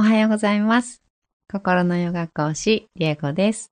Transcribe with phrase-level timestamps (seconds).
[0.00, 1.02] おはようございます。
[1.46, 3.70] 心のヨガ講師、リエコです。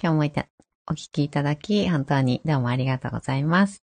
[0.00, 0.46] 今日もいた
[0.88, 3.82] お聞きいただき、本当にどうもありがとうございます。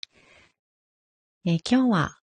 [1.46, 2.19] え今日は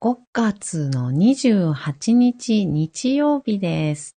[0.00, 4.16] 5月の28日日曜日です。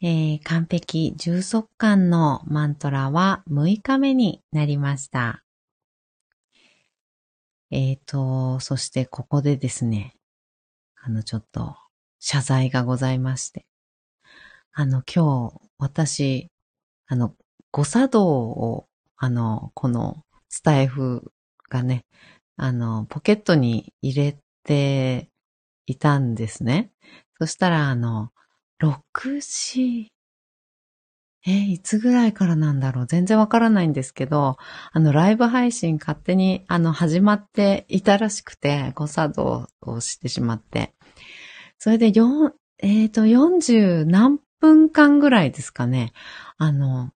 [0.00, 5.44] えー完璧充足感のマントラは6日目になりました。
[7.70, 10.14] えーと、そしてここでですね、
[10.96, 11.76] あのちょっと
[12.28, 13.66] 謝罪がございまして。
[14.72, 16.50] あの今日私、
[17.06, 17.36] あの
[17.70, 21.30] 誤作動を、あの、このスタイフ
[21.70, 22.04] がね、
[22.56, 25.28] あの、ポケットに入れて
[25.86, 26.90] いたんですね。
[27.38, 28.32] そしたら、あの、
[28.82, 30.10] 6時、
[31.46, 33.06] え、いつぐらいからなんだろう？
[33.06, 34.56] 全然わからないんですけど、
[34.92, 40.95] あの、ライブ配信勝手に、あの、始まっていたらしくて、誤作動をしてしまって。
[41.78, 46.12] それで、よ、えっ、と、40何分間ぐらいですかね。
[46.58, 47.12] あの、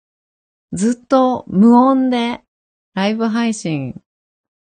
[0.73, 2.43] ずっと無音で
[2.95, 4.01] ライブ配信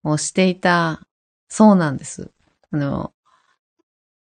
[0.04, 1.08] をしていた
[1.48, 2.32] そうなんです。
[2.72, 3.14] あの、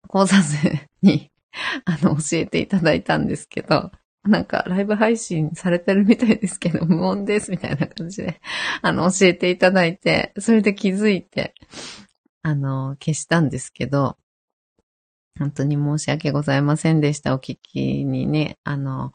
[0.09, 1.31] 講座生に、
[1.85, 3.93] あの、教えていただいたんですけど、
[4.25, 8.41] なんか、ライブ配信されてるみたいですけど、無音です、みたいな感じで、
[8.83, 11.55] あの、教えていただいて、それで気づいて、
[12.43, 14.19] あの、消したんですけど、
[15.41, 17.35] 本当に申し訳ございませんでした。
[17.35, 19.13] お聞きにね、あの、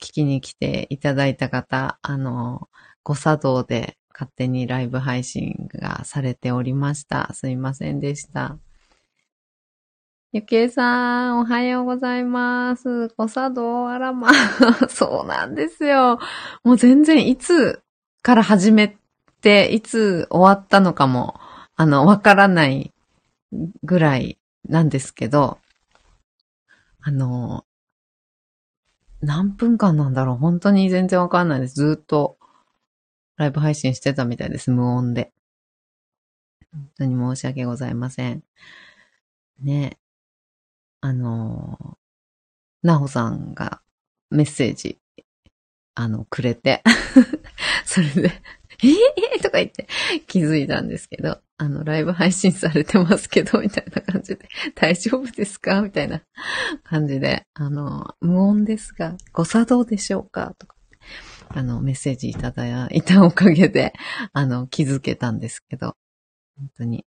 [0.00, 2.68] 聞きに来ていただいた方、あの、
[3.02, 7.32] 誤作動で勝手にライブ配信がされておりました。
[7.34, 8.58] すいませんでした。
[10.30, 13.08] ゆきえさん、おはようございます。
[13.16, 14.30] 誤作動、あらま、
[14.88, 16.20] そうなんですよ。
[16.62, 17.82] もう全然いつ
[18.22, 18.96] から始め
[19.40, 21.40] て、いつ終わったのかも、
[21.74, 22.92] あの、わからない
[23.82, 24.38] ぐらい
[24.68, 25.58] なんですけど、
[27.00, 27.64] あの、
[29.20, 31.74] 何分間なんだろう本当に全然わかんないです。
[31.74, 32.38] ずっと
[33.36, 34.70] ライブ配信してたみたいです。
[34.70, 35.32] 無音で。
[36.72, 38.42] 本当に申し訳ございません。
[39.60, 39.98] ね。
[41.00, 41.98] あの、
[42.82, 43.80] なほさんが
[44.30, 44.98] メッセージ、
[45.94, 46.82] あの、くれて、
[47.84, 48.32] それで、
[48.82, 48.92] えー、
[49.34, 49.86] えーとか言って
[50.26, 55.82] 気づいたんですけど、あの、ライブ配信されてますけど、みたいな感じで、 大丈夫ですか？
[55.82, 56.22] みたいな。
[56.82, 60.54] 感じで、あの、無音ですが、ご作動でしょうか？
[60.58, 60.74] とか、
[61.50, 63.92] あの、メッセージいただいたおかげで、
[64.32, 65.96] あの、気づけたんですけど、
[66.56, 67.06] 本当に、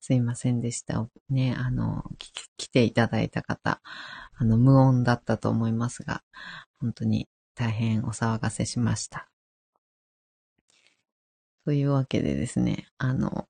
[0.00, 1.06] すいませんでした。
[1.30, 2.04] ね、あの、
[2.56, 3.80] 来ていただいた方、
[4.36, 6.22] あの、無音だったと思いますが、
[6.80, 9.28] 本当に大変お騒がせしました。
[11.64, 13.46] というわけでですね、あの、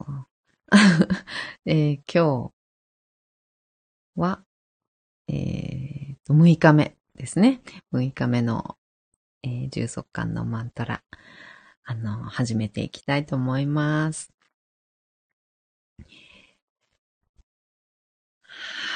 [1.67, 2.55] えー今日
[4.17, 4.45] は、
[5.29, 7.63] えーと、6日目ですね。
[7.93, 8.77] 6日目の、
[9.43, 11.03] えー充足感のマントラ、
[11.85, 14.33] あの、始めていきたいと思います。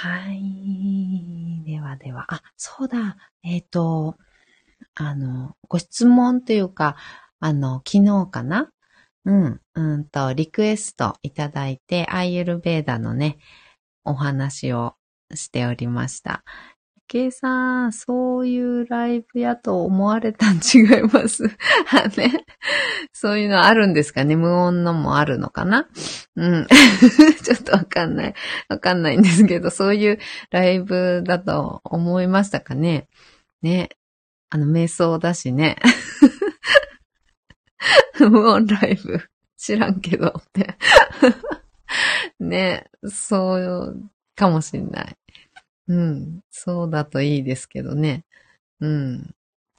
[0.02, 1.62] はい。
[1.64, 3.16] ではでは、あ、そうだ。
[3.42, 4.16] えっ、と、
[4.94, 6.96] あの、ご質問というか、
[7.40, 8.70] あの、昨日かな
[9.24, 13.38] うん、うんと、リクエストいただいて、アイユルベーダのね、
[14.04, 14.94] お話を
[15.34, 16.44] しておりました。
[17.08, 21.44] ケイさん、そういうライブやと思われたん違います？
[22.18, 22.44] ね。
[23.12, 24.36] そういうのあるんですかね？
[24.36, 25.88] 無音のもあるのかな？
[26.36, 26.66] うん。
[27.44, 28.34] ちょっとわかんない。
[28.68, 30.18] わかんないんですけど、そういう
[30.50, 33.08] ライブだと思いましたかね？
[33.62, 33.90] ね。
[34.50, 35.76] あの、瞑想だしね。
[38.30, 39.28] 無音ライブ。
[39.56, 40.76] 知らんけどって。
[42.38, 42.90] ね。
[43.08, 45.16] そうかもしんない。
[45.88, 46.40] うん。
[46.50, 48.24] そうだといいですけどね。
[48.80, 49.34] うん。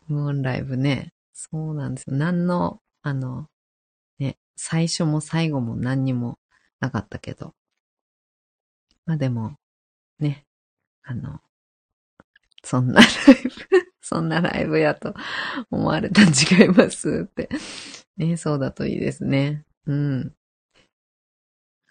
[0.07, 1.13] 無音ライブね。
[1.33, 2.17] そうなんですよ。
[2.17, 3.47] 何の、あの、
[4.19, 6.37] ね、最初も最後も何にも
[6.79, 7.53] なかったけど。
[9.05, 9.55] まあでも、
[10.19, 10.45] ね、
[11.03, 11.41] あの、
[12.63, 13.07] そんなライ
[13.69, 15.13] ブ、 そんなライブやと
[15.71, 17.49] 思われたん違いますって。
[18.17, 19.65] ね、そうだといいですね。
[19.85, 20.33] うん。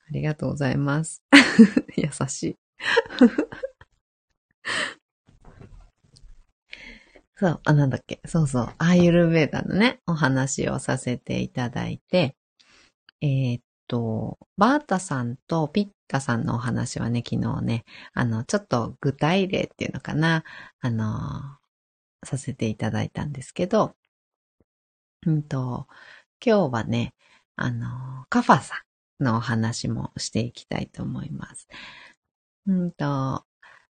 [0.09, 1.23] ありがとうございます。
[1.97, 2.57] 優しい。
[7.37, 8.21] そう、あ、なんだっけ？
[8.27, 8.75] そうそう。
[8.79, 12.37] アーユルベーダのね、お話をさせていただいて、
[13.21, 17.85] えーっと、バータさんとピッタさんのお話はね、昨日ね、
[18.15, 20.45] あの、ちょっと具体例っていうのかな、
[20.81, 21.59] あの、
[22.25, 23.97] させていただいたんですけど、
[25.27, 25.87] うんと、
[26.45, 27.15] 今日はね、
[27.57, 28.85] あの、カファさ
[29.21, 31.69] んのお話もしていきたいと思います。
[32.67, 33.45] うんと、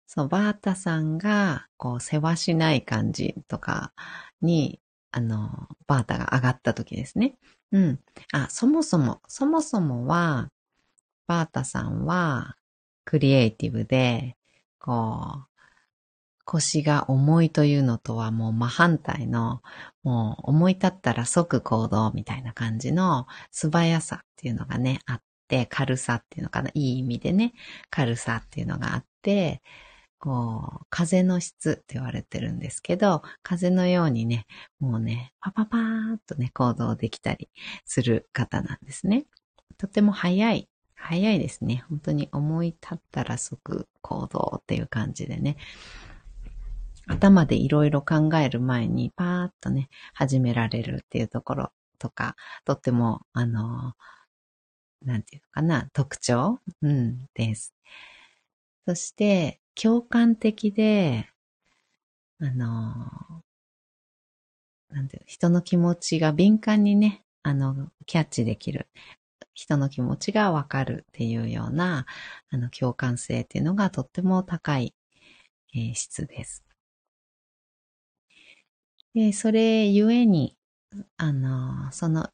[0.06, 3.94] そのバータさんが、こう、世話しない感じとか
[4.42, 4.80] に、
[5.12, 7.36] あの、バータが上がった時ですね。
[7.72, 8.00] うん。
[8.32, 10.50] あ、そもそも、そもそもは、
[11.32, 12.56] バータさんは、
[13.06, 14.36] クリエイティブで、
[14.78, 15.52] こう、
[16.44, 19.62] 腰が重いというのとはもう真反対の、
[20.02, 27.54] もう思い立ったら即行動みたいな感じの素早さっていうのがね、あって、軽さっていうのかな、いい意味でね、
[27.88, 29.62] 軽さっていうのがあって、
[30.18, 34.46] こう、風の質って言われてるんですけど、風のようにね、
[34.80, 37.48] もうね、パパパーっとね、行動できたり
[37.86, 39.24] する方なんですね。
[39.78, 40.68] とても早い、
[41.04, 41.84] 早いですね。
[41.88, 45.56] 本当に思い立ったら即行動っていう感じでね。
[47.08, 53.94] 頭でいろいろ考える前にパーッとね、始められるっていうところとか、とっても、あの、
[55.04, 56.60] なんていうのかな、特徴？
[56.80, 57.74] うん、です。
[58.86, 61.28] そして、共感的で、
[62.40, 63.42] あの、
[64.90, 68.86] なんていう人の気持ちが敏感にね、あの、キャッチできる。
[69.54, 72.06] 人の気持ちがわかるっていうような、
[72.50, 74.94] あの、共感性っていうのがとっても高い、
[75.74, 76.64] えー、質です。
[79.14, 80.56] で、それゆえに、
[81.16, 82.30] あの、その、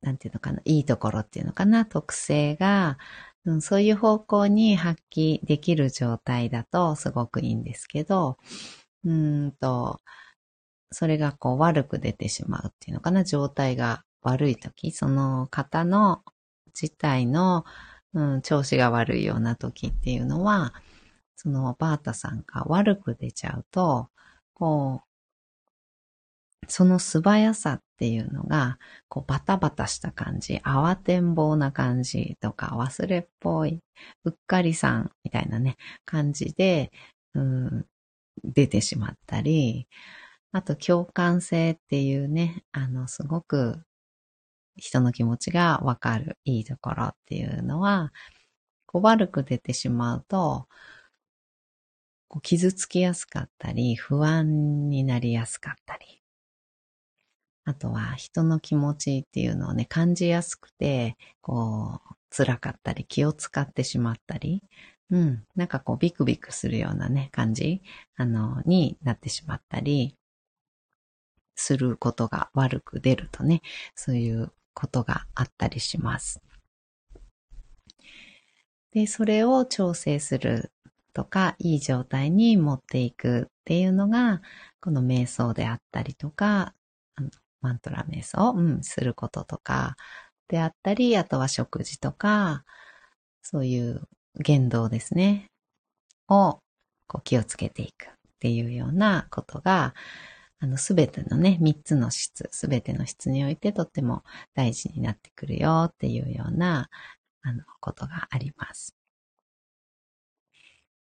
[0.00, 2.98] なんていうのかな、いいところっていうのかな、特性が、
[3.44, 8.38] うん、そういう方向に発揮できる状態だとすごくいいんですけど、
[9.04, 10.00] うんと、
[10.92, 16.22] それがこう悪く出てしまうっていうのかな、状態が悪い時、その方の
[16.80, 17.64] 自体の、
[18.14, 20.74] うん、調子が悪いような時っていうのは、
[21.36, 24.08] そのバータさんが悪く出ちゃうと、
[24.54, 25.14] こう、
[26.68, 28.78] その素早さっていうのが、
[29.08, 33.80] こうバタバタした感じ、慌てんぼうな感じとか、忘れっぽい、
[34.24, 36.90] うっかりさんみたいなね、感じで、
[37.34, 37.86] うん、
[38.42, 39.88] 出てしまったり、
[40.52, 43.84] あと共感性っていうね、あの、すごく
[44.76, 48.12] 人の気持ちがわかるいいところっていうのは、
[48.86, 50.68] こう悪く出てしまうと、
[52.28, 56.22] こう傷つきやすかったり、不安になりやすかったり、
[57.64, 64.62] あとは人の気持ちっていうのをね、感じやすくて、こう、辛かったり、気を使ってしまったり、
[65.10, 67.82] うん、なんかこう、ビクビクするようなね、感じ、
[68.16, 70.16] あの、になってしまったり、
[71.56, 73.62] することが悪く出るとね、
[73.94, 76.40] そういうことがあったりします。
[78.92, 80.72] で、それを調整する
[81.12, 84.42] とか、いい状態に持っていくっていうのが、
[84.80, 86.74] この瞑想であったりとか、
[87.60, 89.96] マントラ瞑想、うん、することとか
[90.48, 92.64] であったり、あとは食事とか、
[93.42, 94.02] そういう
[94.38, 95.50] 言動ですね、
[96.28, 96.60] を
[97.06, 98.10] こう気をつけていくっ
[98.40, 99.94] ていうようなことが、
[100.60, 104.24] あの、すべてのね、三つの質、すべての質においてとっても
[104.54, 106.88] 大事になってくるよっていうような、
[107.42, 108.96] あの、ことがあります。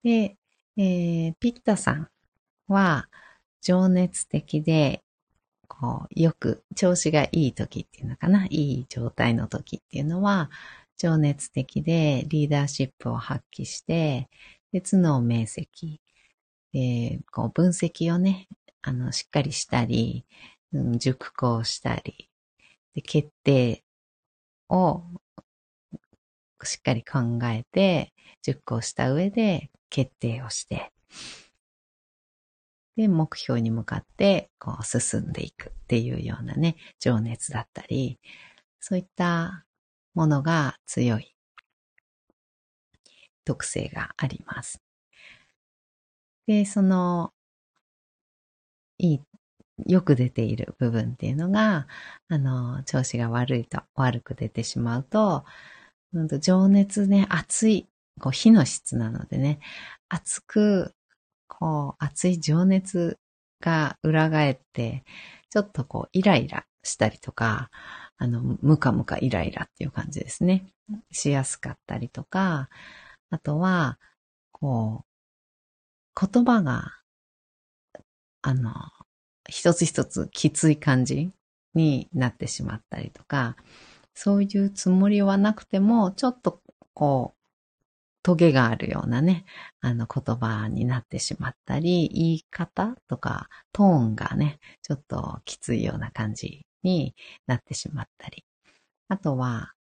[0.02, 0.36] で、
[0.76, 2.08] えー、ピッタさん
[2.68, 3.08] は、
[3.60, 5.02] 情熱的で
[5.68, 10.50] こう、よく調子がいい時っていうのかな、いい状態の時っていうのは、
[10.96, 14.28] 情熱的でリーダーシップを発揮して、
[14.72, 16.00] で、頭脳明晰、
[16.72, 18.48] で、こう、分析をね、
[18.82, 20.24] あの、しっかりしたり、
[20.72, 22.30] うん、熟考したり、
[22.94, 23.84] で、決定
[24.68, 25.02] を
[26.64, 30.92] しっかり考えて、熟考した上で決定をして、
[32.96, 38.18] で、目標に向かって、こう、進んでいくっていうようなね、情熱だったり、
[38.80, 39.64] そういった
[40.14, 41.36] ものが強い
[43.44, 44.82] 特性があります。
[46.46, 47.32] で、その、
[48.98, 49.20] いい、
[49.92, 51.86] よく出ている部分っていうのが、
[52.28, 55.44] あの、調子が悪いと、悪く出てしまうと、
[56.40, 57.88] 情熱ね、熱い、
[58.20, 59.60] こう火の質なのでね、
[60.08, 60.94] 熱く
[61.48, 63.18] こう、熱い情熱
[63.60, 65.04] が裏返って、
[65.50, 67.70] ちょっとこう、イライラしたりとか、
[68.18, 70.66] あの、ムカムカイライラっていう感じですね。
[71.10, 72.68] しやすかったりとか、
[73.30, 73.98] あとは、
[74.52, 75.04] こ
[76.16, 76.97] う、言葉が、
[78.42, 78.72] あの、
[79.48, 81.30] 一つ一つきつい感じ
[81.74, 83.56] になってしまったりとか、
[84.14, 86.60] そういうつもりはなくても、ちょっと
[86.94, 87.38] こう、
[88.22, 89.44] トゲがあるようなね、
[89.80, 97.14] あの言葉になってしまったり、言い方とかトーンがね、ちょっときついような感じに
[97.46, 98.44] なってしまったり。
[99.08, 99.72] あとは、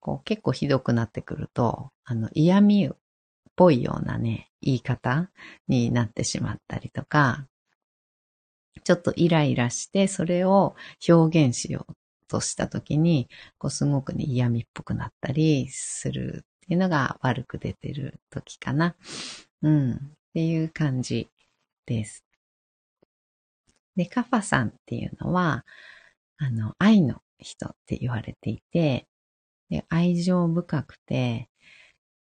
[0.00, 2.90] こう結構ひどくなってくると、あの嫌味っ
[3.56, 5.30] ぽいようなね、言い方
[5.68, 7.46] になってしまったりとか、
[8.82, 10.74] ちょっとイライラして、それを
[11.08, 11.94] 表現しよう
[12.28, 13.28] とした時に、
[13.58, 18.96] こうすごくね、嫌味っぽくなったりするっていうのが悪く出てる時かな。
[19.62, 19.92] うん。
[19.92, 19.98] っ
[20.34, 21.28] ていう感じ
[21.86, 22.24] です。
[23.96, 25.64] で、カファさんっていうのは、
[26.38, 29.06] あの、愛の人って言われていて、
[29.70, 31.48] で愛情深くて、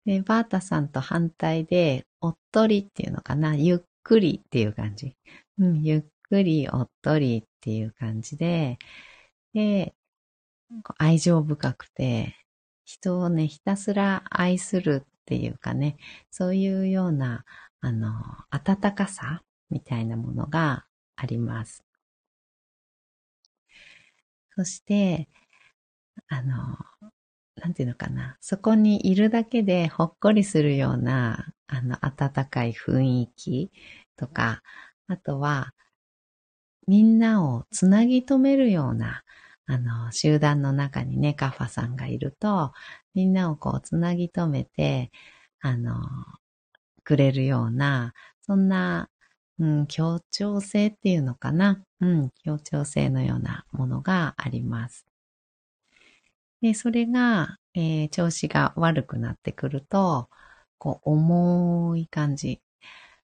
[0.05, 5.15] で、バータさんと反対で、おっとりっていうのかな、ゆっくりっていう感じ。
[5.59, 8.79] うん、ゆっくり、おっとりっていう感じで、
[9.53, 9.93] で、
[10.97, 12.35] 愛情深くて、
[12.85, 15.97] 人をね、ひたすら愛するっていうかね、
[16.31, 17.43] そういうような、
[17.81, 18.13] あの、
[18.49, 20.85] 温かさみたいなものが
[21.17, 21.83] あります。
[24.55, 25.27] そして、
[26.29, 26.77] あの、
[27.55, 33.71] なんていうのかな、そこにいるだけでほっこりするような、あの、温かい雰囲気
[34.15, 34.61] とか、
[35.07, 35.73] あとは、
[36.91, 39.23] みんなをつなぎ止めるような、
[39.65, 42.73] あの、集団の中にね、カファさんがいると、
[43.13, 45.09] みんなをこう、つなぎ止めて、
[45.61, 45.95] あの、
[47.05, 49.09] くれるような、そんな、
[49.57, 51.81] うん、協調性っていうのかな。
[52.01, 55.05] うん、協調性のようなものがあります。
[56.61, 60.27] で、それが、えー、調子が悪くなってくると、
[60.77, 62.61] こう、重い感じ。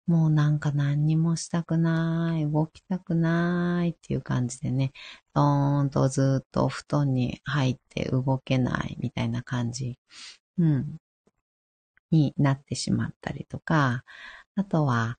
[0.07, 4.91] もうなんか何にもしたくない、動きたくないっていう感じでね、
[5.33, 9.98] ドーンとずっとお布団に入って動けないみたいな感じ、
[10.57, 10.98] うん、
[12.12, 14.03] になってしまったりとか、
[14.55, 15.17] あとは、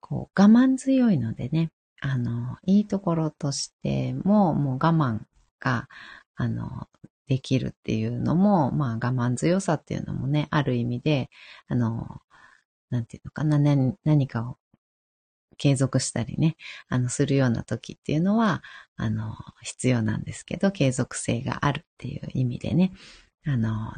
[0.00, 5.20] こう、我慢強いのでね、あの、いいところとしても、もう我慢
[5.60, 5.88] が、
[6.36, 6.88] あの、
[7.28, 11.30] できるっていうのも、まあ我慢強さっていうのもね、ある意味で、
[11.68, 12.20] あの、
[12.92, 14.58] なんていうのかな、何何かを
[15.56, 16.56] 継続したりね、
[16.88, 18.62] あの、するような時っていうのは、
[18.96, 22.92] あの、必要なんですけど、継続性があるっていう意味でね、
[23.46, 23.94] あの、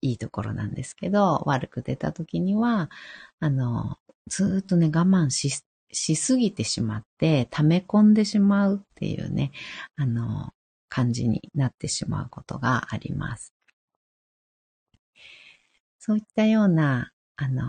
[0.00, 2.90] いいところなんですけど、悪く出た時には、
[3.40, 3.98] あの、
[4.28, 5.50] ずっとね、我慢し、
[5.92, 9.52] しすぎてしまって、溜め込んでしまうっていうね、
[9.96, 10.52] あの、
[10.88, 13.52] 感じになってしまうことがあります。
[15.98, 17.64] そういったような、あの、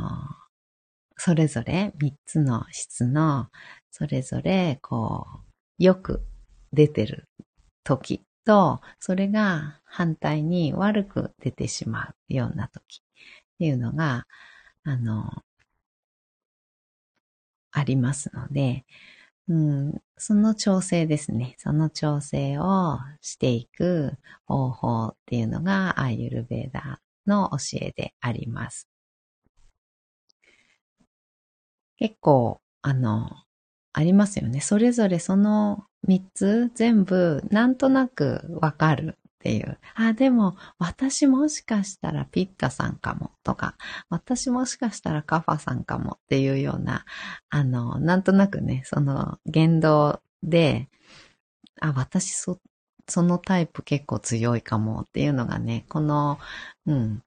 [1.18, 3.48] それぞれ3つの質の、
[3.92, 5.26] それぞれ、こ
[5.80, 6.24] う、よく
[6.74, 7.28] 出てる
[7.84, 14.28] 時と、それが反対に悪く出てしまうような時っていうのが、
[14.84, 15.44] あの、
[17.72, 18.86] ありますので、
[19.50, 21.56] うん、その調整ですね。
[21.58, 24.14] その調整をしていく
[24.46, 28.88] 方法っていうのがアーユルベーダの教えであります。
[31.98, 33.30] 結構、あの、
[33.94, 34.62] ありますよね。
[34.62, 39.80] それぞれその3つ全部なんとなくわかるっていう。
[39.96, 43.76] あ、でも私もしかしたらピッタさんかもとか、
[44.10, 47.06] 私もしかしたらカファさんかもっていうような、
[47.50, 50.90] あの、なんとなくね、その言動で、
[51.82, 52.60] あ、私そ、
[53.08, 56.40] そのタイプ結構強いかもっていうのがね、この、
[56.86, 57.24] うん、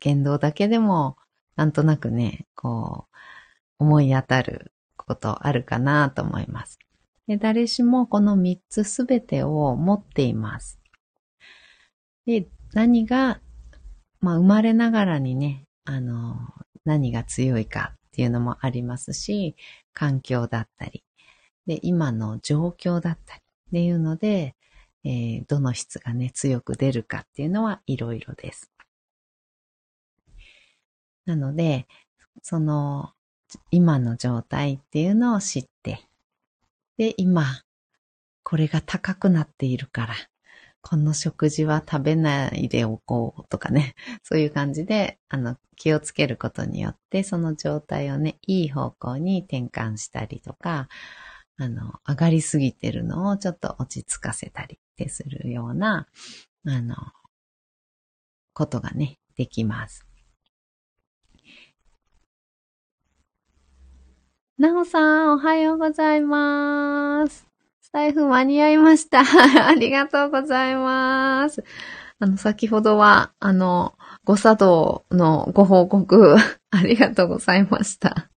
[0.00, 1.16] 言動だけでも、
[1.56, 3.16] なんとなくね、こう、
[3.78, 6.78] 思い当たることあるかなと思います。
[7.26, 10.78] で誰しもこの3つすべてを持っています。
[12.24, 13.40] で、何が、
[14.20, 16.36] まあ生まれながらにね、あの、
[16.84, 19.56] 何が強いかっていうのもありますし、
[19.92, 21.04] 環境だったり、
[21.66, 24.54] で、今の状況だったりっていうので、
[25.04, 28.72] えー、どの質がね、強く出るかっていうのはいろいろです。
[31.26, 31.86] なので、
[32.42, 33.12] その、
[33.70, 36.00] 今の状態っていうのを知って、
[36.96, 37.44] で、今、
[38.42, 40.14] これが高くなっているから、
[40.80, 50.88] この食事は食べないでおこうとかね、そういう感じで、あの、気をつけることによって、その状態をね、いい方向に転換したりとか、
[51.58, 56.06] あの、上がりすぎてるのをちょっと落ち着かせたりってするような、
[56.66, 56.94] あの、
[58.52, 60.05] ことがね、できます。
[64.58, 67.46] なおさん、おはようございます。
[67.82, 69.20] スタイフ間に合いました。
[69.68, 71.62] ありがとうございます。
[72.18, 76.36] あの、先ほどは、あの、ご作動のご報告、
[76.70, 78.30] ありがとうございました。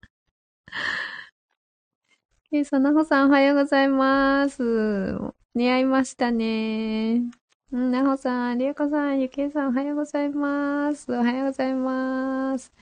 [2.51, 5.19] えー、そなほさん、おはようございます。
[5.55, 7.25] 似合いましたね。
[7.73, 11.13] うん、なほさん、りえこさん、ゆきえさん、おはようございます。
[11.13, 12.73] おはようございます。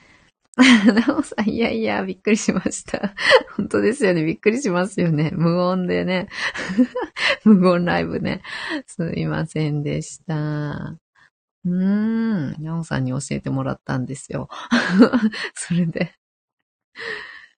[1.07, 3.13] なおさん、いやいや、びっくりしました。
[3.57, 4.23] 本当ですよね。
[4.23, 5.31] びっくりしますよね。
[5.33, 6.29] 無音でね。
[7.43, 8.41] 無音ライブね。
[8.87, 10.97] すいませんでした。
[11.65, 11.71] うー
[12.57, 12.63] ん。
[12.63, 14.47] なおさんに教えてもらったんですよ。
[15.55, 16.15] それで。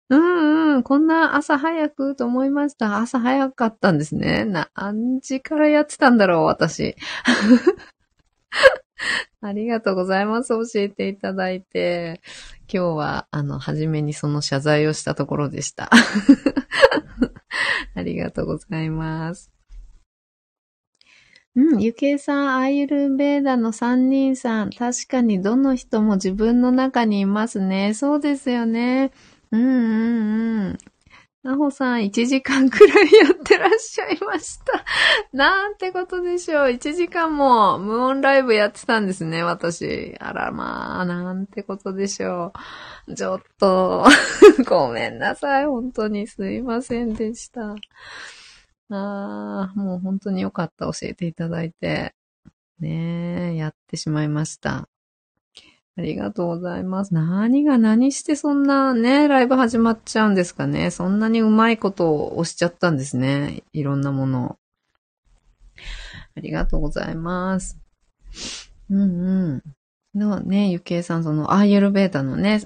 [0.09, 0.83] うんうん。
[0.83, 2.97] こんな朝早くと思いました。
[2.97, 4.45] 朝早かったんですね。
[4.45, 6.95] 何時からやってたんだろう、私。
[9.41, 10.49] ありがとうございます。
[10.49, 12.21] 教えていただいて。
[12.71, 15.89] 今日は、あの、初めにその謝罪をしたところでした。
[17.93, 19.51] ありがとうございます。
[21.55, 24.71] うん、ゆけいさん、アイルベーダの三人さん。
[24.71, 27.93] 確かにどの人も自分の中にいますね。
[27.93, 29.11] そうですよね。
[29.51, 30.77] うんうんうん。
[31.45, 34.83] なほさん、1時間くらいやってらっしゃいました。
[35.31, 36.65] なんてことでしょう。
[36.69, 40.15] 1時間も無音ライブやってたんですね、私。
[40.19, 42.51] あらまあ、なんてことでしょ
[43.07, 43.13] う。
[43.13, 44.07] ちょっと、
[44.65, 45.67] ごめんなさい。
[45.67, 47.75] 本当にすいませんでした。
[48.89, 50.85] ああ、もう本当によかった。
[50.87, 52.15] 教えていただいて。
[52.79, 54.89] ねえ、やってしまいました。
[55.97, 57.13] ありがとうございます。
[57.13, 60.91] 何が何してそんなね、ライブ始まっちゃうんですかね。
[60.91, 63.63] そんなにうまいことを押しちゃったんですね。
[63.71, 64.55] いろんなものを。
[66.35, 67.79] ありがとうございます。
[68.89, 69.05] うんう
[69.55, 69.63] ん。
[70.19, 72.61] のね、ゆけいさん、その、アーユルベータのね、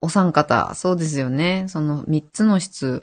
[0.00, 1.66] お三方、そうですよね。
[1.68, 3.02] その三つの質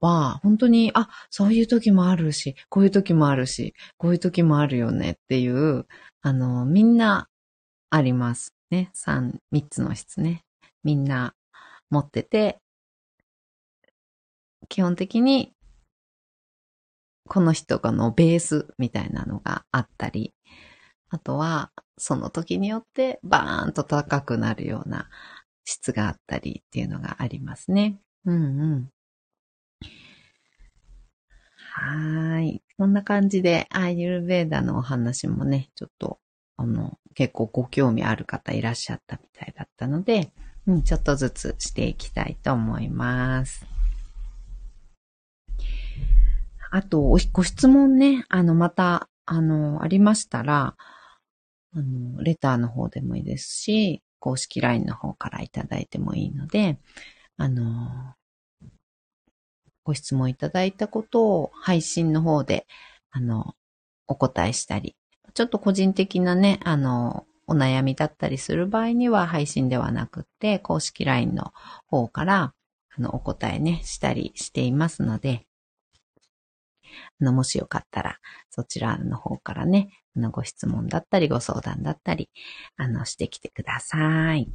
[0.00, 5.86] は、本当に、あ、そういう時もあるし、こういう時もあるし、こういう時もあるよねっていう、
[6.22, 7.28] あの、みんな
[7.90, 8.54] あります。
[8.74, 10.44] ね、三、三つの質ね。
[10.82, 11.34] みんな
[11.90, 12.58] 持ってて、
[14.68, 15.54] 基本的に、
[17.28, 20.34] この人がのベースみたいなのがあったり、
[21.08, 25.08] あとは、その時によってバーンと高くなるような
[25.64, 28.00] 質があったりっていうのがありますね。
[28.24, 28.90] うんうん。
[31.76, 32.64] はい。
[32.76, 36.18] こんな感じで、アイユルベーダのお話もね、ちょっと
[36.56, 40.32] あの、結構ご興味ある方いらっしゃったみたいだったので、
[40.66, 43.66] うん、ちょっとずつしていきたいと思います。
[46.70, 50.76] あと、ご質問ね、あの、また、あの、ありましたら、
[51.72, 56.78] あの、レターの方でもいいですし、公式 LINE の方からいただいてもいいので、
[57.36, 58.14] あの、
[59.84, 62.66] ご質問いただいたことを配信の方で、
[63.10, 63.54] あの、
[64.06, 64.96] お答えしたり
[65.34, 71.52] ちょっと個人的なね、あの、お悩みだったりする場合には配信ではなくて、公式 LINE の
[71.86, 72.54] 方から、
[72.96, 75.46] あの、お答えね、したりしていますので、
[77.20, 78.18] あの、もしよかったら、
[78.50, 82.30] そちらの方からね、あの、ご質問だったり、ご相談だったり、
[82.76, 84.48] あの、してきてください。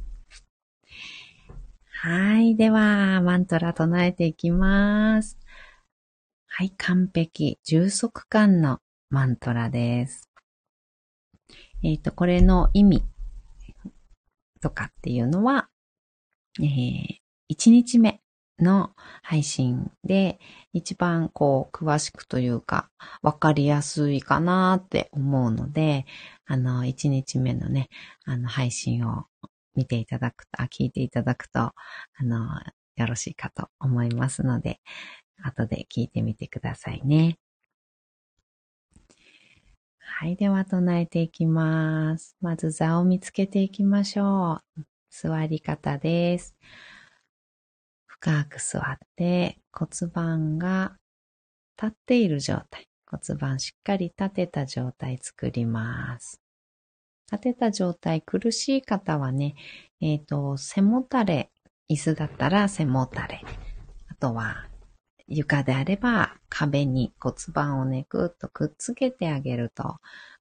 [2.02, 2.56] はい。
[2.56, 5.38] では、マントラ唱えていきます。
[6.46, 6.70] はい。
[6.78, 7.58] 完璧。
[7.64, 10.29] 充足感のマントラです。
[11.82, 13.02] えっ、ー、と、これの意味
[14.60, 15.68] とかっていうのは、
[16.60, 17.06] えー、
[17.50, 18.20] 1日目
[18.58, 18.90] の
[19.22, 20.38] 配信で
[20.72, 22.90] 一番こう詳しくというか
[23.22, 26.06] わかりやすいかなって思うので、
[26.46, 27.88] あの、1日目のね、
[28.24, 29.24] あの配信を
[29.74, 31.74] 見ていただくと、聞いていただくと、あ
[32.22, 32.46] の、
[32.96, 34.80] よろしいかと思いますので、
[35.42, 37.38] 後で聞いてみてくださいね。
[40.12, 40.36] はい。
[40.36, 42.36] では、唱えていきます。
[42.42, 44.82] まず、座を見つけていきましょう。
[45.08, 46.54] 座り方です。
[48.06, 50.96] 深く座って、骨盤が
[51.80, 52.88] 立っている状態。
[53.06, 56.42] 骨盤しっかり立てた状態作ります。
[57.32, 59.54] 立てた状態、苦しい方はね、
[60.02, 61.50] えっ、ー、と、背もたれ、
[61.88, 63.42] 椅子だったら背もたれ。
[64.08, 64.69] あとは、
[65.30, 69.98] 床であれば壁に骨盤をね、ぐっとくっつけてあげると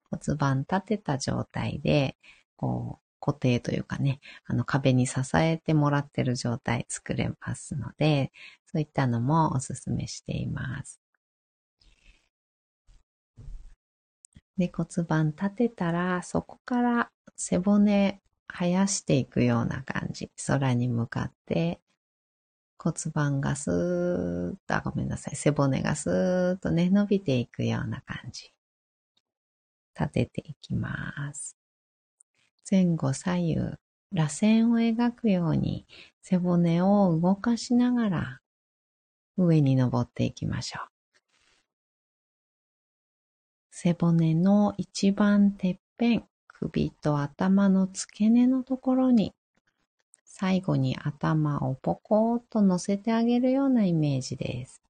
[0.10, 2.17] 骨盤立てた状態で、
[2.58, 8.32] こう、固定というかね、あの壁に支えてもらってる状態作れますので、
[8.71, 10.99] そういったのもおすすめしています。
[14.58, 20.32] で、骨盤立てたら、そこから背骨生やしていくような感じ。
[20.47, 21.80] 空に向かって
[22.82, 25.36] 骨盤がスーッと、ごめんなさい。
[25.36, 28.54] 背骨がスーッとね、伸びていくような感じ。
[30.00, 31.58] 立てていきます。
[32.70, 33.56] 前後左右、
[34.13, 35.86] 螺旋を描くように
[36.22, 38.39] 背骨を動かしながら
[39.38, 40.88] 上に登っていきましょう。
[43.72, 49.34] 背骨の一番てっぺん、首と頭の付け根のところに、
[50.39, 54.82] 最後に頭をポコーっと乗せてあげるようなイメージです。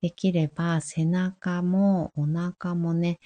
[0.00, 3.18] できれば背中もお腹もね、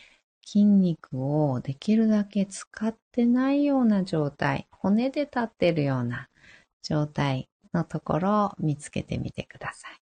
[0.42, 6.30] 筋肉をできるだけ使ってないような状態、骨で立ってるような
[6.82, 10.00] 状態のところを見つけてみてください。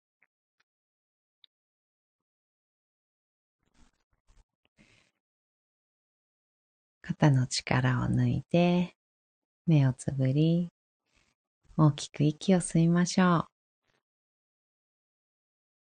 [7.02, 8.94] 肩の力を抜いて、
[9.72, 10.68] 目をつぶり、
[11.78, 13.46] 大きく息を吸いましょう。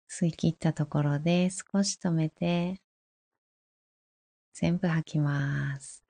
[0.07, 2.79] 吸い切ったところで少し止めて、
[4.53, 6.03] 全部吐きます。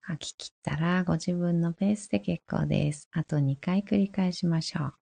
[0.00, 3.08] 吐き切ったらご自分のペースで結構です。
[3.12, 5.01] あと2回繰り返しましょう。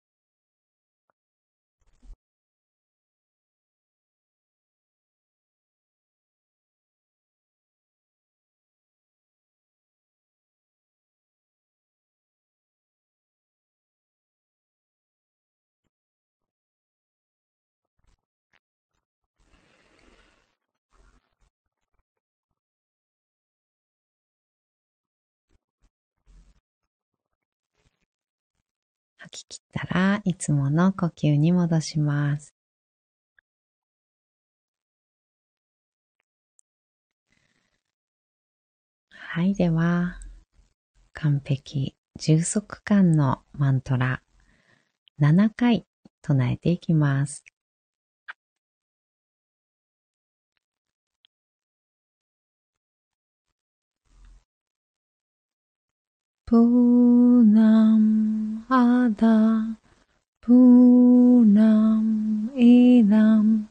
[29.30, 32.54] き切ったらいつもの呼吸に戻します。
[39.10, 40.18] はい、では、
[41.12, 44.22] 完璧充足感のマントラ
[45.20, 45.86] 7回
[46.22, 47.44] 唱えていきます。
[56.46, 59.66] プーナムアダ
[60.42, 63.70] プーナムイダム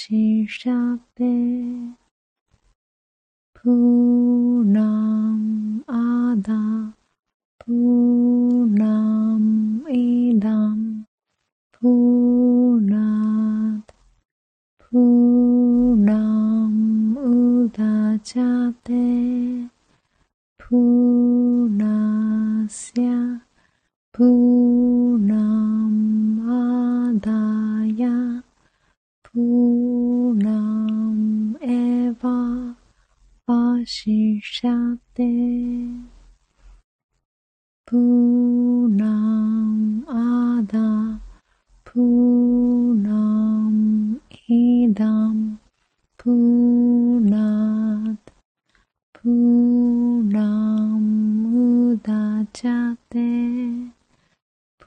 [0.00, 0.70] 细沙
[1.12, 1.24] 杯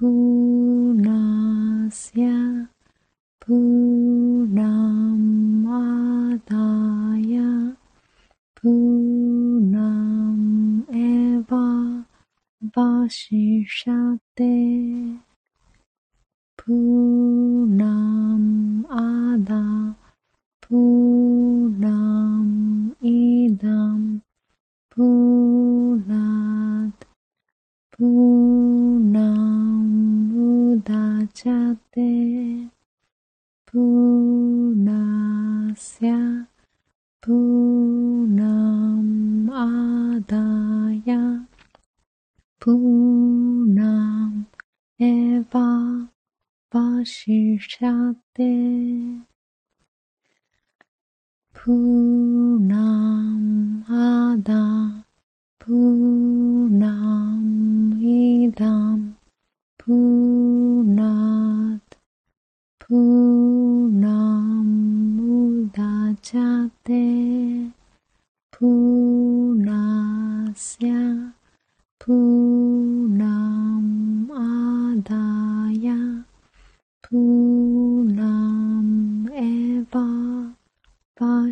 [0.01, 1.05] Punasya
[3.37, 4.97] Punamadaya
[8.57, 10.39] Punam
[10.89, 12.01] Eva
[12.73, 14.57] Vasishate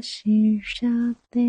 [0.02, 1.40] しゃって。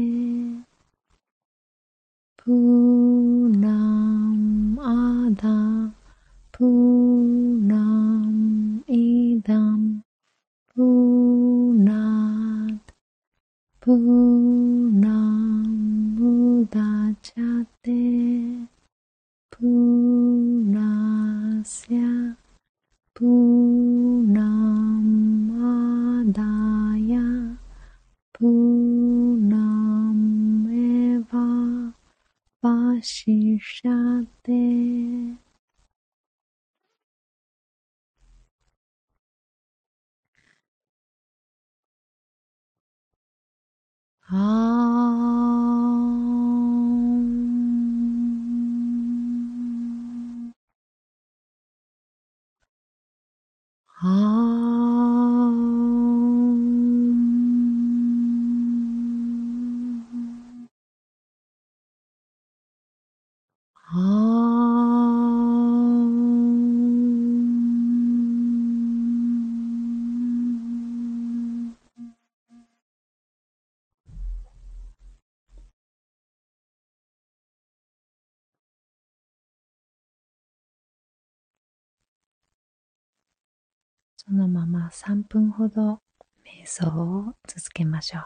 [84.23, 85.99] そのまま3分ほど
[86.45, 88.23] 瞑想を続けましょう。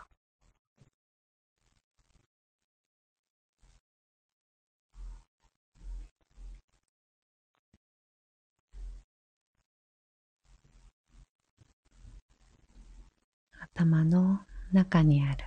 [13.60, 14.40] 頭の
[14.72, 15.44] 中にある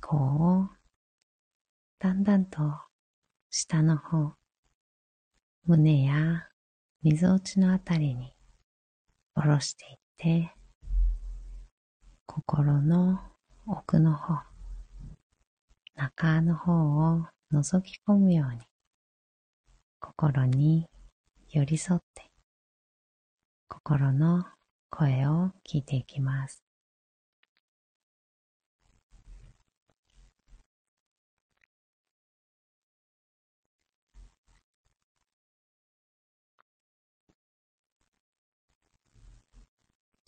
[0.00, 0.68] 考を
[1.98, 2.58] だんだんと
[3.50, 4.32] 下の方、
[5.66, 6.48] 胸や
[7.02, 8.37] 溝落ちのあたりに
[9.40, 10.52] 下ろしていって、
[12.26, 13.20] 心の
[13.68, 14.42] 奥の方、
[15.94, 18.62] 中の方を覗き込むように、
[20.00, 20.88] 心に
[21.50, 22.28] 寄り添って、
[23.68, 24.44] 心の
[24.90, 26.67] 声を聞いていきます。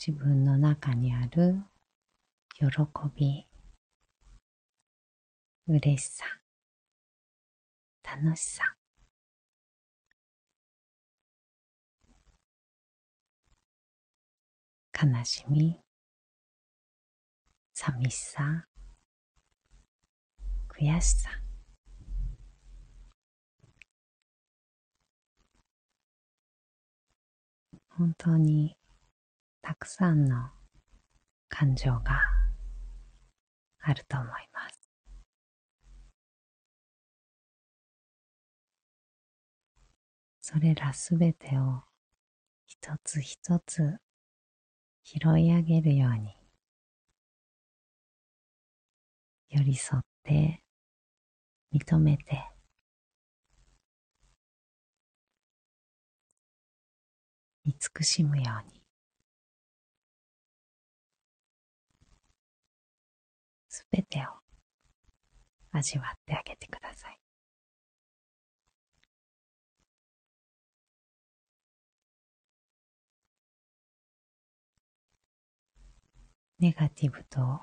[0.03, 1.61] 自分の中にある
[2.55, 2.67] 喜
[3.15, 3.47] び、
[5.69, 6.25] 嬉しさ、
[8.03, 8.77] 楽しさ、
[14.95, 15.79] 悲しみ、
[17.75, 18.65] 寂しさ、
[20.71, 21.29] 悔しさ、
[27.91, 28.80] 本当に
[29.63, 30.51] たくさんの
[31.49, 32.21] 感情が
[33.83, 34.91] あると思います。
[40.41, 41.83] それらすべてを
[42.67, 43.99] 一つ一つ
[45.05, 46.35] 拾い上げるように
[49.49, 50.63] 寄り添って
[51.73, 52.51] 認めて
[57.65, 58.80] 慈しむように
[63.91, 64.23] べてを
[65.73, 67.19] 味わってあげてください。
[76.59, 77.63] ネガティブと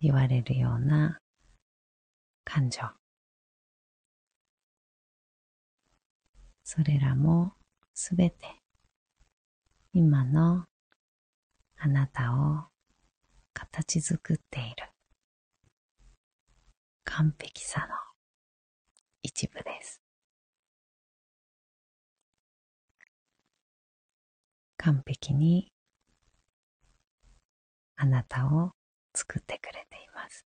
[0.00, 1.20] 言われるような
[2.44, 2.82] 感情。
[6.64, 7.52] それらも
[7.94, 8.36] すべて
[9.92, 10.66] 今の
[11.78, 12.64] あなたを
[13.54, 14.95] 形作っている
[17.06, 17.86] 完璧さの
[19.22, 20.02] 一部です。
[24.76, 25.72] 完璧に
[27.96, 28.72] あなたを
[29.14, 30.44] 作ってくれています。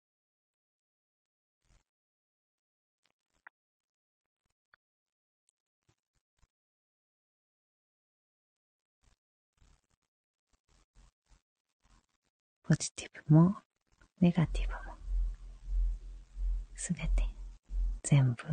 [12.64, 13.56] ポジティブも
[14.20, 14.85] ネガティブも
[16.76, 17.24] すべて
[18.02, 18.44] 全部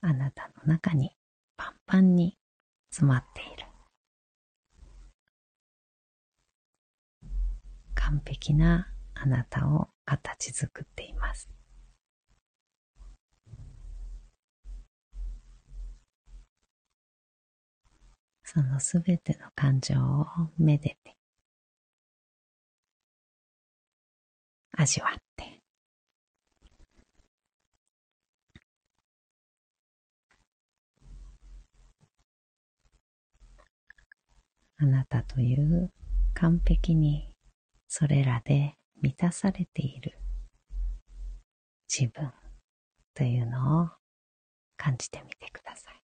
[0.00, 1.10] あなたの中に
[1.58, 2.38] パンパンに
[2.90, 3.66] 詰まっている。
[7.94, 11.50] 完璧なあなたを形作っています。
[18.42, 20.26] そのすべての感情を
[20.58, 21.19] めでて
[24.80, 25.60] 味わって、
[34.78, 35.92] あなたという
[36.32, 37.34] 完璧に
[37.88, 40.18] それらで満たされている
[41.86, 42.32] 自分
[43.12, 43.88] というのを
[44.78, 46.09] 感じてみてください。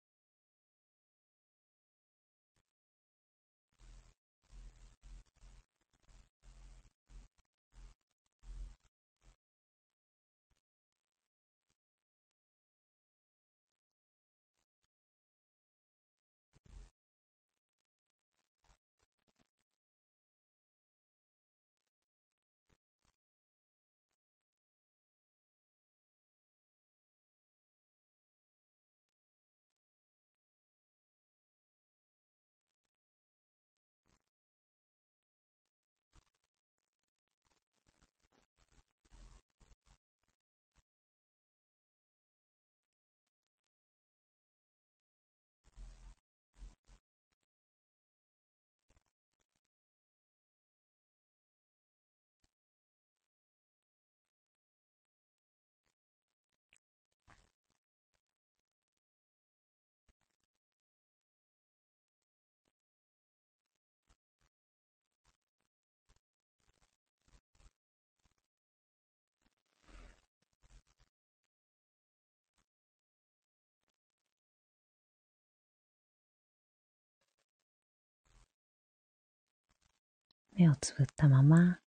[80.57, 81.81] 目をつぶったまま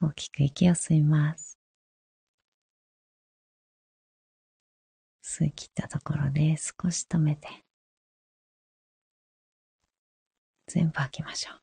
[0.00, 1.58] 大きく息を吸います。
[5.22, 7.48] 吸い切ったところで少し止めて
[10.66, 11.60] 全部吐きましょう。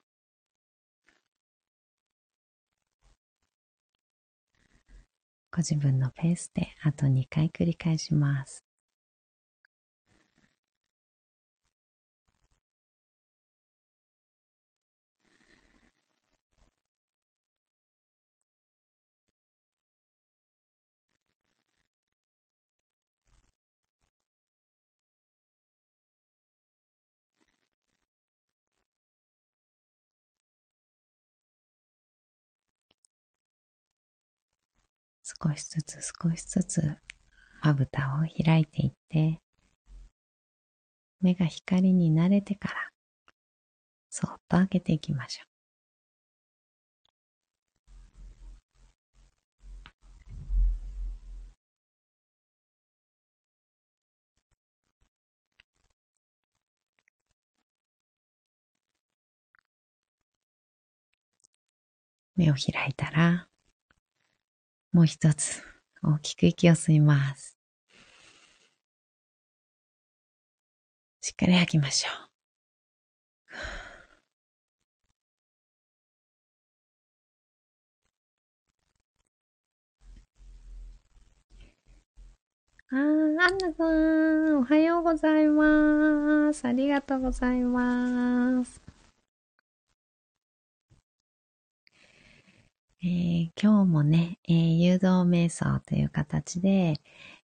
[5.52, 8.69] ご自分のペースであと2回繰り返します。
[35.30, 36.98] 少しずつ少しずつ
[37.62, 39.39] まぶたを開いていって、
[41.22, 42.76] 目が光に慣れてから、
[44.10, 45.50] そっと開けていきましょう。
[62.36, 63.49] 目を開いたら、
[64.91, 65.62] もう一つ
[66.04, 67.58] 大きく息を吸います。
[71.21, 72.30] しっかり吐きましょう。
[82.91, 86.65] あー、アンナさん、おはようございます。
[86.65, 88.88] ありがとうございます。
[93.02, 96.96] えー、今日もね、えー、誘導瞑想という形で、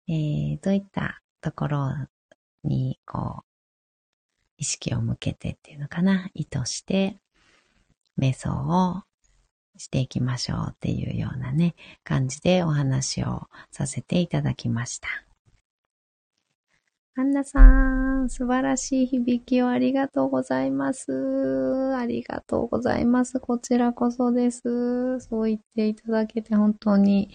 [0.08, 1.90] えー、どういったところ
[2.64, 3.44] に、こう、
[4.56, 7.18] 意識を向けてっていうのかな、意図して、
[8.18, 9.02] 瞑想を
[9.76, 15.31] していきましょうっていうようなね、感じでお話をさせていただきました。
[17.14, 17.60] アンナさ
[18.22, 21.94] ん、素晴らしい響きをありがとうございます。
[21.94, 23.38] ありがとうございます。
[23.38, 25.20] こちらこそです。
[25.20, 27.28] そう言っていただけて本当に、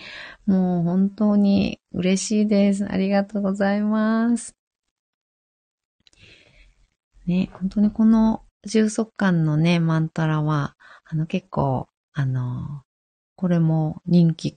[0.47, 2.87] もう本当に嬉しいです。
[2.91, 4.55] ありがとうございます。
[7.27, 10.75] ね、本当にこの充足感のね、マントラは、
[11.05, 12.81] あの結構、あの、
[13.35, 14.55] これも人気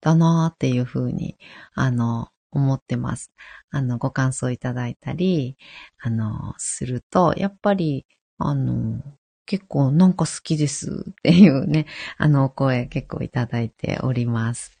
[0.00, 1.36] だなーっていうふうに、
[1.74, 3.32] あの、思ってます。
[3.70, 5.56] あの、ご感想いただいたり、
[6.00, 8.06] あの、すると、やっぱり、
[8.38, 9.02] あの、
[9.46, 11.86] 結構なんか好きですっていうね、
[12.18, 14.78] あの、お声結構いただいております。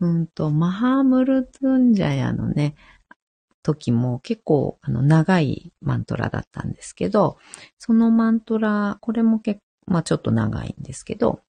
[0.00, 2.74] うんと、マハムルトゥンジャヤのね、
[3.62, 7.38] 時も結構あの長いマントラだったんですけど、
[7.78, 11.40] そのマントラ、これも結構、まあちょっと長いんですけど、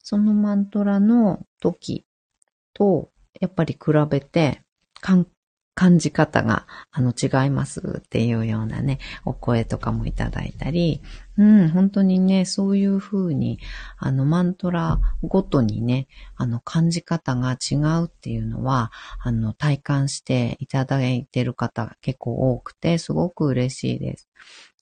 [0.00, 2.04] そのマントラの時
[2.74, 4.62] と、やっぱり比べて、
[5.74, 11.00] 感じ方が、あの、違いますっていうようなね、お声とかもいただいたり、
[11.38, 13.58] うん、本当にね、そういう風に、
[13.96, 24.28] あの、マントラごとにね、あの、感じ方が違うっていうのは、あの、体感していただいてる方結構多くて、すごく嬉しいです。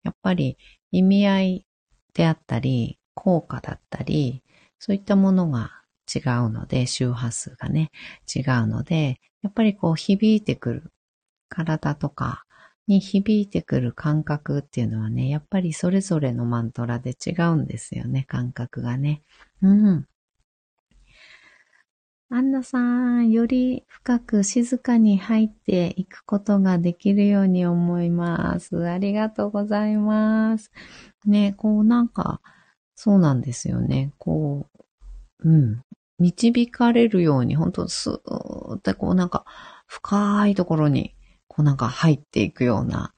[0.03, 0.59] やっぱり、
[0.91, 1.67] 意味合い
[2.15, 4.43] であったり、効果だったり、
[4.81, 5.80] そういったものが
[6.15, 7.91] 違うので、周波数がね、
[8.35, 10.93] 違うので、やっぱりこう響いてくる
[11.49, 12.45] 体とか
[12.87, 19.23] に響いてくる感覚っていうのはね、やっぱりそれぞれのマントラで違うんですよね、感覚がね。
[19.63, 20.07] うん。
[22.33, 28.89] アンナさん、より深く静かに入っていくことができるように思います。
[28.89, 30.71] ありがとうございます。
[31.27, 32.41] ね、こうなんか、
[32.95, 34.13] そうなんですよね。
[34.19, 34.69] こ
[35.45, 35.83] う、うん。
[36.21, 39.45] 導かれるように、ほんとスーってこうなんか
[39.87, 41.15] 深いところに
[41.49, 43.13] こうなんか入っていくような、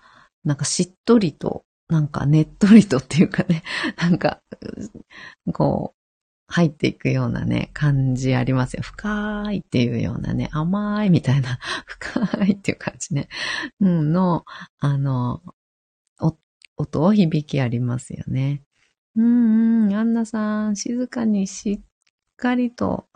[0.44, 3.62] なんかしっとりと、なんかねっとりとっていうかね、
[3.98, 4.40] なんか、
[5.52, 6.02] こう、
[6.52, 8.82] 入っていくようなね、感じありますよ。
[8.82, 13.28] 深いっていうようなね、甘いみたいな、 深いっていう感じね、
[13.80, 14.44] うん、の、
[14.78, 15.42] あの、
[16.76, 18.62] 音を響きありますよね。
[19.14, 21.80] うんうん、アンナさん、静かにしっ
[22.32, 23.06] っかりと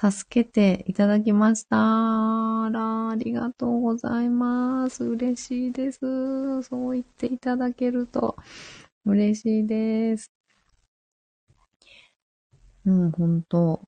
[0.00, 1.76] 助けていただきました。
[1.76, 5.04] あら、ありがとうございます。
[5.04, 6.00] 嬉しいです。
[6.62, 8.36] そう言っていただけると
[9.04, 10.30] 嬉しいです。
[12.86, 13.80] うん、本当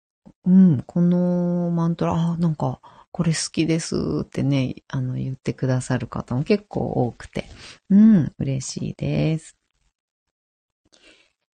[0.45, 2.81] うん、このマントラ、あ、なんか、
[3.13, 7.47] これ好きですってね、あの、言ってくださる方も結構多くて、
[7.91, 9.56] うん、嬉しいです。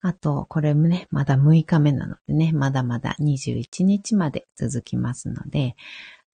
[0.04, 5.76] あと、これもね、まだ6日目なのでね、まだまだ21日まで続きますので、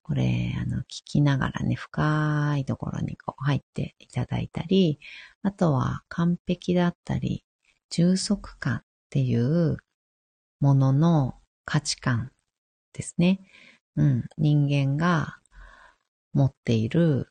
[0.01, 4.99] これ、あの、聞きながらね、深いところにこう入っていただいたり、
[5.43, 7.45] あとは完璧だったり、
[7.91, 9.77] 充足感っていう
[10.59, 12.31] ものの価値観
[12.93, 13.39] ですね。
[13.95, 15.37] うん、人間が
[16.33, 17.29] 持っている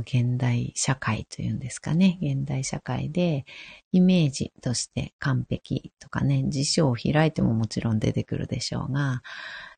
[0.00, 2.18] 現代社会というんですかね。
[2.20, 3.44] 現代社会で
[3.92, 9.22] イメージとして完璧とかね、辞書を開いてももちろん出てくるでしょうが、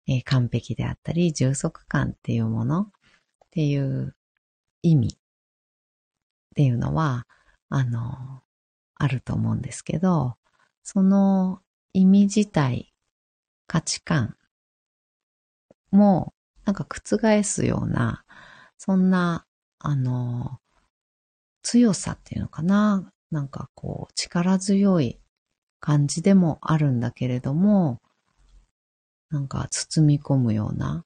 [0.07, 2.87] えー、完璧であったり充足感っていうものっ
[3.51, 4.15] ていう
[4.83, 5.19] 意味っ
[6.55, 7.27] ていうのは、
[7.69, 8.43] あの、
[8.97, 10.37] あると思うんですけど、
[10.83, 11.61] その
[11.93, 12.95] 意味自体、
[13.67, 14.37] 価値観
[15.91, 18.25] もなんか覆すような、
[18.77, 19.47] そんな
[19.81, 20.61] あの、
[21.63, 23.13] 強さっていうのかな。
[23.31, 25.21] なんかこう、力強い
[25.81, 28.01] 感じでもあるんだけれども、
[29.31, 31.05] なんか包み込むような、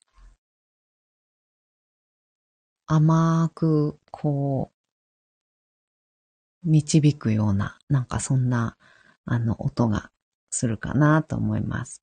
[2.87, 4.71] 甘くこ
[6.65, 8.77] う、導くような、なんかそんな、
[9.25, 10.11] あの、音が
[10.51, 12.03] するかなと思います。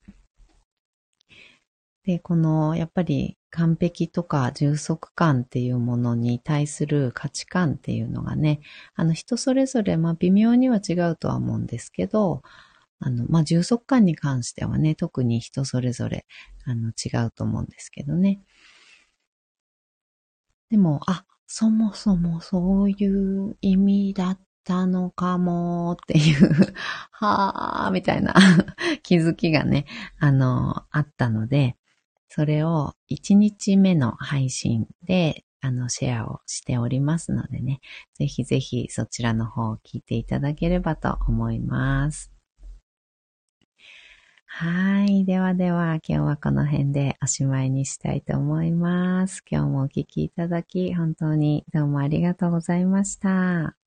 [2.03, 8.61] で、この、やっぱり完璧とか充足感っていうものに対する価値観っていうのがね、
[8.95, 12.41] あの人それぞれ、まあ微妙には違うとは思うんですけど、
[12.99, 16.25] あの、まあ充足感に関してはね、特に人それぞれ、
[16.65, 18.41] あの違うと思うんですけどね。
[20.69, 26.75] でも、あ、そもそもそういう意味だったのかもっていう
[27.11, 28.35] はぁ、みたいな
[29.01, 29.85] 気づきがね、
[30.19, 31.75] あの、あったので、
[32.29, 37.81] それを1日目の配信であの、シェアをしておりますのでね、
[38.13, 42.31] ぜひぜひそちらの方を聞いていただければと思います。
[44.45, 45.25] はい。
[45.25, 49.43] ではでは、今日はこの辺でおしまいにしたいと思います。
[49.49, 53.78] 今日もお聞きいただき、本当にどうもありがとうございました。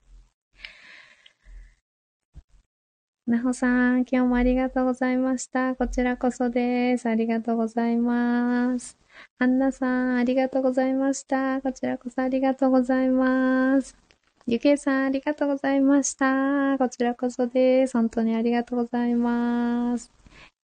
[3.27, 5.77] なほさん、今日もありがとうございました。
[5.77, 7.09] こちらこそです。
[7.09, 8.99] ありがとうございます。
[9.39, 11.61] アンナさん、ありがとうございました。
[11.63, 13.97] こちらこそありがとうございます。
[14.49, 16.77] ゆけいさん、ありがとうございました。
[16.79, 17.93] こちらこそです。
[17.93, 20.22] 本当にありがとうございます。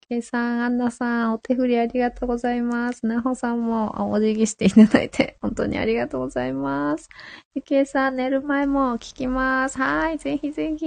[0.07, 3.05] けいさん、アンナさん、お手振りありがとうございます。
[3.05, 7.09] なほさんもお辞儀していただいて、本当にありがとうございます。
[7.55, 9.77] ゆけいさん、寝る前も聞きます。
[9.77, 10.85] はい、ぜひぜひ、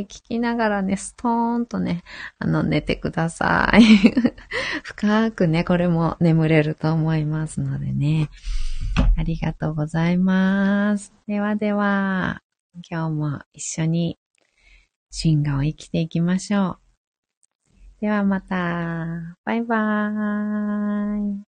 [0.00, 2.02] 聞きながらね、ストーンとね、
[2.38, 3.82] あの、寝てください。
[4.82, 8.28] 深くね、これも眠れると思いますのでね。
[9.16, 11.12] ありがとうございます。
[11.26, 12.42] ではでは、
[12.90, 14.18] 今日も一緒に
[15.10, 16.83] 進化を生きていきましょう。
[18.00, 19.36] ではまた。
[19.44, 21.53] バイバーイ。